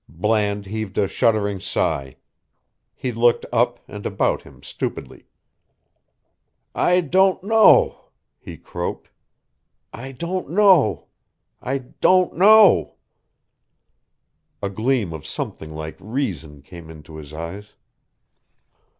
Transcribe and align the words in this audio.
Bland 0.09 0.65
heaved 0.65 0.97
a 0.97 1.07
shuddering 1.07 1.59
sigh. 1.59 2.15
He 2.95 3.11
looked 3.11 3.45
up 3.53 3.77
and 3.87 4.03
about 4.03 4.41
him 4.41 4.63
stupidly. 4.63 5.27
"I 6.73 7.01
don't 7.01 7.43
know," 7.43 8.09
he 8.39 8.57
croaked. 8.57 9.09
"I 9.93 10.11
don't 10.11 10.49
know 10.49 11.05
I 11.61 11.77
don't 11.77 12.35
know." 12.35 12.95
A 14.59 14.71
gleam 14.71 15.13
of 15.13 15.23
something 15.23 15.69
like 15.69 15.97
reason 15.99 16.63
came 16.63 16.89
into 16.89 17.17
his 17.17 17.31
eyes. 17.31 17.75